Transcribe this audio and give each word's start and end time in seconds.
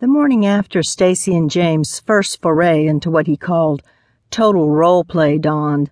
The 0.00 0.06
morning 0.06 0.46
after 0.46 0.82
Stacy 0.82 1.36
and 1.36 1.50
James' 1.50 2.00
first 2.00 2.40
foray 2.40 2.86
into 2.86 3.10
what 3.10 3.26
he 3.26 3.36
called 3.36 3.82
total 4.30 4.70
role 4.70 5.04
play 5.04 5.36
dawned, 5.36 5.90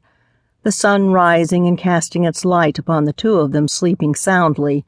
the 0.62 0.72
sun 0.72 1.10
rising 1.10 1.66
and 1.66 1.76
casting 1.76 2.24
its 2.24 2.42
light 2.42 2.78
upon 2.78 3.04
the 3.04 3.12
two 3.12 3.34
of 3.34 3.52
them 3.52 3.68
sleeping 3.68 4.14
soundly, 4.14 4.86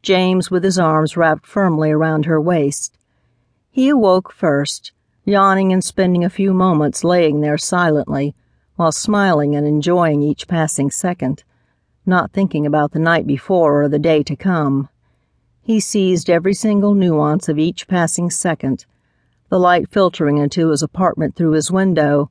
James 0.00 0.50
with 0.50 0.64
his 0.64 0.78
arms 0.78 1.18
wrapped 1.18 1.44
firmly 1.44 1.90
around 1.90 2.24
her 2.24 2.40
waist. 2.40 2.96
He 3.70 3.90
awoke 3.90 4.32
first, 4.32 4.92
yawning 5.26 5.70
and 5.70 5.84
spending 5.84 6.24
a 6.24 6.30
few 6.30 6.54
moments 6.54 7.04
laying 7.04 7.42
there 7.42 7.58
silently, 7.58 8.34
while 8.76 8.90
smiling 8.90 9.54
and 9.54 9.66
enjoying 9.66 10.22
each 10.22 10.48
passing 10.48 10.90
second, 10.90 11.44
not 12.06 12.32
thinking 12.32 12.64
about 12.64 12.92
the 12.92 12.98
night 12.98 13.26
before 13.26 13.82
or 13.82 13.88
the 13.90 13.98
day 13.98 14.22
to 14.22 14.34
come. 14.34 14.88
He 15.64 15.78
seized 15.78 16.28
every 16.28 16.54
single 16.54 16.94
nuance 16.94 17.48
of 17.48 17.58
each 17.58 17.86
passing 17.86 18.30
second, 18.30 18.84
the 19.48 19.60
light 19.60 19.88
filtering 19.88 20.38
into 20.38 20.70
his 20.70 20.82
apartment 20.82 21.36
through 21.36 21.52
his 21.52 21.70
window, 21.70 22.30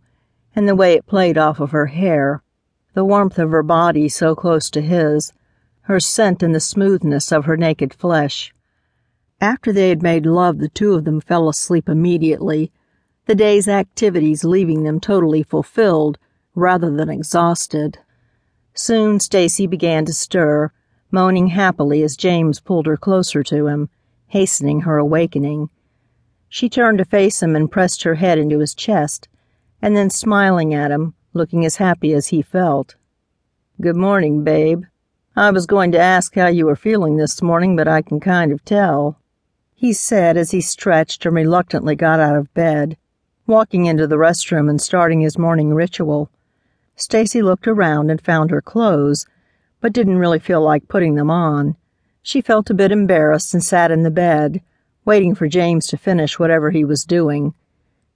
and 0.53 0.67
the 0.67 0.75
way 0.75 0.93
it 0.95 1.05
played 1.05 1.37
off 1.37 1.61
of 1.61 1.71
her 1.71 1.85
hair, 1.85 2.43
the 2.93 3.05
warmth 3.05 3.39
of 3.39 3.51
her 3.51 3.63
body 3.63 4.09
so 4.09 4.35
close 4.35 4.69
to 4.71 4.81
his, 4.81 5.31
her 5.83 5.99
scent 5.99 6.43
and 6.43 6.53
the 6.53 6.59
smoothness 6.59 7.31
of 7.31 7.45
her 7.45 7.55
naked 7.55 7.93
flesh. 7.93 8.53
After 9.39 9.71
they 9.71 9.87
had 9.87 10.03
made 10.03 10.25
love 10.25 10.59
the 10.59 10.67
two 10.67 10.93
of 10.93 11.05
them 11.05 11.21
fell 11.21 11.47
asleep 11.47 11.87
immediately, 11.87 12.69
the 13.27 13.35
day's 13.35 13.67
activities 13.69 14.43
leaving 14.43 14.83
them 14.83 14.99
totally 14.99 15.41
fulfilled 15.41 16.17
rather 16.53 16.91
than 16.91 17.09
exhausted. 17.09 17.97
Soon 18.73 19.21
Stacy 19.21 19.67
began 19.67 20.03
to 20.05 20.13
stir, 20.13 20.71
moaning 21.11 21.47
happily 21.47 22.03
as 22.03 22.15
James 22.15 22.59
pulled 22.59 22.85
her 22.85 22.97
closer 22.97 23.43
to 23.43 23.67
him, 23.67 23.89
hastening 24.27 24.81
her 24.81 24.97
awakening. 24.97 25.69
She 26.47 26.69
turned 26.69 26.97
to 26.97 27.05
face 27.05 27.43
him 27.43 27.55
and 27.55 27.71
pressed 27.71 28.03
her 28.03 28.15
head 28.15 28.37
into 28.37 28.59
his 28.59 28.73
chest, 28.73 29.27
and 29.81 29.95
then 29.95 30.09
smiling 30.09 30.73
at 30.73 30.91
him, 30.91 31.13
looking 31.33 31.65
as 31.65 31.77
happy 31.77 32.13
as 32.13 32.27
he 32.27 32.41
felt. 32.41 32.95
"Good 33.79 33.95
morning, 33.95 34.43
babe. 34.43 34.83
I 35.35 35.51
was 35.51 35.65
going 35.65 35.91
to 35.93 35.99
ask 35.99 36.35
how 36.35 36.47
you 36.47 36.65
were 36.65 36.75
feeling 36.75 37.15
this 37.15 37.41
morning, 37.41 37.75
but 37.75 37.87
I 37.87 38.01
can 38.01 38.19
kind 38.19 38.51
of 38.51 38.63
tell," 38.65 39.17
he 39.73 39.93
said 39.93 40.37
as 40.37 40.51
he 40.51 40.61
stretched 40.61 41.25
and 41.25 41.35
reluctantly 41.35 41.95
got 41.95 42.19
out 42.19 42.35
of 42.35 42.53
bed, 42.53 42.97
walking 43.47 43.85
into 43.85 44.07
the 44.07 44.17
restroom 44.17 44.69
and 44.69 44.81
starting 44.81 45.21
his 45.21 45.37
morning 45.37 45.73
ritual. 45.73 46.29
Stacy 46.95 47.41
looked 47.41 47.67
around 47.67 48.11
and 48.11 48.21
found 48.21 48.51
her 48.51 48.61
clothes, 48.61 49.25
but 49.81 49.91
didn't 49.91 50.19
really 50.19 50.39
feel 50.39 50.61
like 50.61 50.87
putting 50.87 51.15
them 51.15 51.29
on. 51.29 51.75
She 52.21 52.39
felt 52.39 52.69
a 52.69 52.75
bit 52.75 52.91
embarrassed 52.91 53.53
and 53.53 53.63
sat 53.63 53.91
in 53.91 54.03
the 54.03 54.11
bed, 54.11 54.61
waiting 55.03 55.33
for 55.33 55.47
James 55.47 55.87
to 55.87 55.97
finish 55.97 56.37
whatever 56.37 56.69
he 56.69 56.85
was 56.85 57.03
doing. 57.03 57.53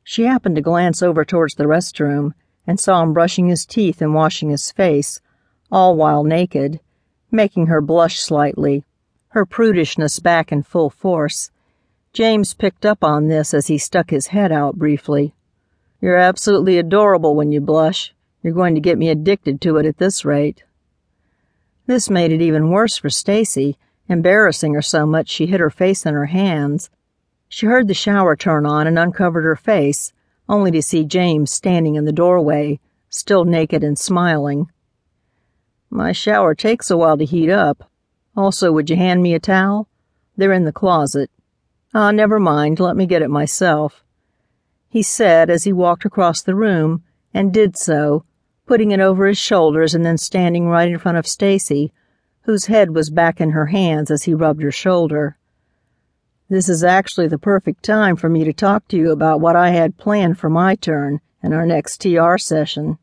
She 0.03 0.23
happened 0.23 0.55
to 0.55 0.61
glance 0.61 1.02
over 1.02 1.25
towards 1.25 1.55
the 1.55 1.63
restroom 1.63 2.33
and 2.67 2.80
saw 2.80 3.02
him 3.02 3.13
brushing 3.13 3.47
his 3.47 3.66
teeth 3.66 4.02
and 4.02 4.13
washing 4.13 4.49
his 4.49 4.71
face, 4.71 5.19
all 5.71 5.95
while 5.95 6.23
naked, 6.23 6.80
making 7.31 7.66
her 7.66 7.81
blush 7.81 8.19
slightly, 8.19 8.83
her 9.30 9.45
prudishness 9.45 10.21
back 10.21 10.52
in 10.52 10.61
full 10.61 10.91
force. 10.91 11.49
James 12.13 12.53
picked 12.53 12.86
up 12.86 13.03
on 13.03 13.27
this 13.27 13.53
as 13.53 13.67
he 13.67 13.77
stuck 13.77 14.11
his 14.11 14.27
head 14.27 14.52
out 14.52 14.75
briefly. 14.75 15.33
"You're 15.99 16.17
absolutely 16.17 16.77
adorable 16.77 17.36
when 17.36 17.52
you 17.52 17.59
blush. 17.59 18.13
You're 18.43 18.53
going 18.53 18.75
to 18.75 18.81
get 18.81 18.99
me 18.99 19.09
addicted 19.09 19.59
to 19.61 19.77
it 19.77 19.86
at 19.88 19.97
this 19.97 20.23
rate." 20.23 20.63
This 21.88 22.09
made 22.09 22.31
it 22.31 22.41
even 22.41 22.69
worse 22.69 22.97
for 22.97 23.09
Stacy, 23.09 23.78
embarrassing 24.09 24.73
her 24.73 24.81
so 24.81 25.05
much 25.05 25.30
she 25.30 25.45
hid 25.45 25.59
her 25.59 25.69
face 25.69 26.05
in 26.05 26.14
her 26.14 26.25
hands. 26.25 26.89
She 27.47 27.67
heard 27.67 27.88
the 27.88 27.94
shower 27.94 28.36
turn 28.36 28.66
on 28.66 28.88
and 28.88 28.97
uncovered 28.97 29.44
her 29.44 29.55
face, 29.55 30.11
only 30.50 30.72
to 30.72 30.81
see 30.81 31.03
James 31.03 31.52
standing 31.52 31.95
in 31.95 32.05
the 32.05 32.11
doorway, 32.11 32.80
still 33.09 33.45
naked 33.45 33.83
and 33.83 33.97
smiling. 33.97 34.69
"My 35.89 36.11
shower 36.11 36.55
takes 36.55 36.89
a 36.89 36.98
while 36.98 37.17
to 37.17 37.26
heat 37.26 37.49
up. 37.49 37.89
Also, 38.36 38.71
would 38.71 38.89
you 38.89 38.95
hand 38.95 39.23
me 39.23 39.33
a 39.33 39.39
towel? 39.39 39.87
They're 40.36 40.52
in 40.52 40.65
the 40.65 40.73
closet. 40.73 41.30
Ah, 41.93 42.11
never 42.11 42.39
mind, 42.39 42.80
let 42.80 42.98
me 42.98 43.05
get 43.05 43.21
it 43.21 43.30
myself," 43.30 44.04
he 44.89 45.02
said 45.02 45.49
as 45.49 45.64
he 45.64 45.71
walked 45.71 46.04
across 46.04 46.42
the 46.42 46.55
room 46.55 47.04
and 47.33 47.54
did 47.54 47.77
so, 47.77 48.26
putting 48.65 48.92
it 48.92 48.99
over 48.99 49.27
his 49.27 49.37
shoulders 49.37 49.93
and 49.93 50.05
then 50.05 50.17
standing 50.17 50.67
right 50.67 50.89
in 50.89 50.98
front 50.98 51.17
of 51.17 51.27
Stacy, 51.27 51.92
whose 52.42 52.65
head 52.65 52.93
was 52.93 53.09
back 53.09 53.42
in 53.42 53.52
her 53.52 53.67
hands 53.67 54.09
as 54.11 54.23
he 54.23 54.33
rubbed 54.33 54.61
her 54.61 54.71
shoulder. 54.71 55.37
"This 56.49 56.70
is 56.70 56.83
actually 56.83 57.27
the 57.27 57.37
perfect 57.37 57.83
time 57.83 58.15
for 58.15 58.30
me 58.30 58.43
to 58.43 58.54
talk 58.54 58.87
to 58.89 58.98
you 58.98 59.11
about 59.11 59.42
what 59.42 59.55
I 59.55 59.70
had 59.70 59.98
planned 59.98 60.37
for 60.37 60.49
my 60.49 60.75
turn 60.75 61.20
in 61.42 61.54
our 61.54 61.65
next 61.65 62.02
TR 62.02 62.37
session." 62.37 62.98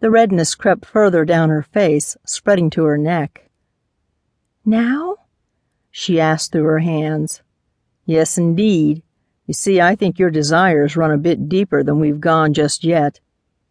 The 0.00 0.10
redness 0.10 0.54
crept 0.54 0.84
further 0.84 1.24
down 1.24 1.50
her 1.50 1.62
face, 1.62 2.16
spreading 2.24 2.70
to 2.70 2.84
her 2.84 2.98
neck. 2.98 3.50
"Now?" 4.64 5.16
she 5.90 6.20
asked 6.20 6.52
through 6.52 6.64
her 6.64 6.80
hands. 6.80 7.42
"Yes, 8.04 8.36
indeed. 8.38 9.02
You 9.46 9.54
see, 9.54 9.80
I 9.80 9.94
think 9.94 10.18
your 10.18 10.30
desires 10.30 10.96
run 10.96 11.10
a 11.10 11.18
bit 11.18 11.48
deeper 11.48 11.82
than 11.82 12.00
we've 12.00 12.20
gone 12.20 12.54
just 12.54 12.84
yet. 12.84 13.20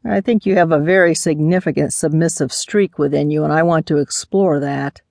I 0.03 0.21
think 0.21 0.45
you 0.45 0.55
have 0.55 0.71
a 0.71 0.79
very 0.79 1.13
significant 1.13 1.93
submissive 1.93 2.51
streak 2.51 2.97
within 2.97 3.29
you 3.29 3.43
and 3.43 3.53
I 3.53 3.63
want 3.63 3.85
to 3.87 3.97
explore 3.97 4.59
that." 4.59 5.01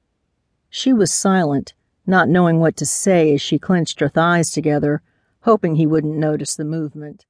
She 0.68 0.92
was 0.92 1.12
silent, 1.12 1.74
not 2.06 2.28
knowing 2.28 2.58
what 2.58 2.76
to 2.78 2.86
say 2.86 3.34
as 3.34 3.40
she 3.40 3.58
clenched 3.58 4.00
her 4.00 4.08
thighs 4.08 4.50
together, 4.50 5.02
hoping 5.42 5.76
he 5.76 5.86
wouldn't 5.86 6.16
notice 6.16 6.56
the 6.56 6.64
movement. 6.64 7.24